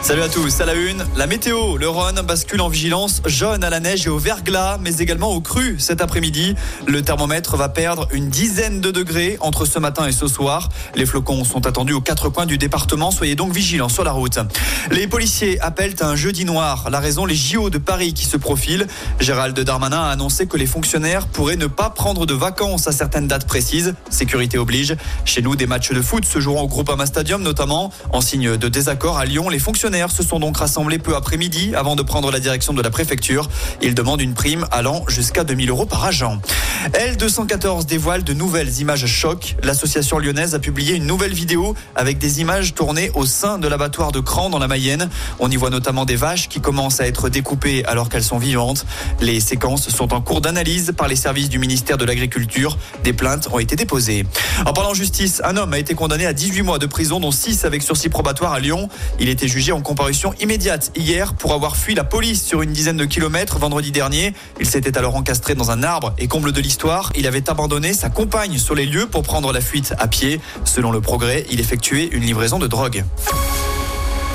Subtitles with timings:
[0.00, 3.68] Salut à tous, à la une, la météo, le Rhône bascule en vigilance jaune à
[3.68, 6.54] la neige et au verglas, mais également au cru cet après-midi.
[6.86, 10.70] Le thermomètre va perdre une dizaine de degrés entre ce matin et ce soir.
[10.94, 14.38] Les flocons sont attendus aux quatre coins du département, soyez donc vigilants sur la route.
[14.92, 16.88] Les policiers appellent à un jeudi noir.
[16.90, 18.86] La raison, les JO de Paris qui se profilent.
[19.20, 23.26] Gérald Darmanin a annoncé que les fonctionnaires pourraient ne pas prendre de vacances à certaines
[23.26, 23.94] dates précises.
[24.10, 24.96] Sécurité oblige.
[25.26, 27.92] Chez nous, des matchs de foot se joueront au Groupama Stadium notamment.
[28.12, 31.96] En signe de désaccord à Lyon, les fonctionnaires se sont donc rassemblés peu après-midi avant
[31.96, 33.48] de prendre la direction de la préfecture.
[33.80, 36.38] Ils demandent une prime allant jusqu'à 2000 euros par agent.
[36.92, 39.56] L214 dévoile de nouvelles images choc.
[39.62, 44.12] L'association lyonnaise a publié une nouvelle vidéo avec des images tournées au sein de l'abattoir
[44.12, 45.08] de Cran dans la Mayenne.
[45.40, 48.84] On y voit notamment des vaches qui commencent à être découpées alors qu'elles sont vivantes.
[49.20, 52.76] Les séquences sont en cours d'analyse par les services du ministère de l'Agriculture.
[53.04, 54.26] Des plaintes ont été déposées.
[54.66, 57.64] En parlant justice, un homme a été condamné à 18 mois de prison, dont 6
[57.64, 58.88] avec sursis probatoire à Lyon.
[59.18, 63.04] Il était jugé comparution immédiate hier pour avoir fui la police sur une dizaine de
[63.04, 64.34] kilomètres vendredi dernier.
[64.60, 68.10] Il s'était alors encastré dans un arbre et comble de l'histoire, il avait abandonné sa
[68.10, 70.40] compagne sur les lieux pour prendre la fuite à pied.
[70.64, 73.04] Selon le progrès, il effectuait une livraison de drogue.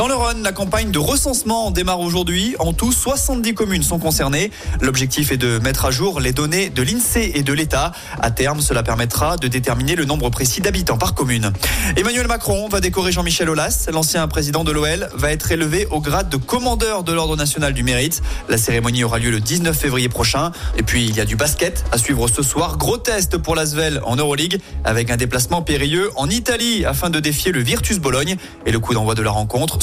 [0.00, 2.56] Dans le Rhône, la campagne de recensement démarre aujourd'hui.
[2.58, 4.50] En tout, 70 communes sont concernées.
[4.80, 7.92] L'objectif est de mettre à jour les données de l'INSEE et de l'État.
[8.18, 11.52] À terme, cela permettra de déterminer le nombre précis d'habitants par commune.
[11.98, 13.90] Emmanuel Macron va décorer Jean-Michel Aulas.
[13.92, 17.82] L'ancien président de l'OL va être élevé au grade de commandeur de l'Ordre national du
[17.82, 18.22] mérite.
[18.48, 20.50] La cérémonie aura lieu le 19 février prochain.
[20.78, 22.78] Et puis, il y a du basket à suivre ce soir.
[22.78, 27.52] Gros test pour l'Asvel en Euroleague avec un déplacement périlleux en Italie afin de défier
[27.52, 28.36] le Virtus Bologne.
[28.64, 29.82] Et le coup d'envoi de la rencontre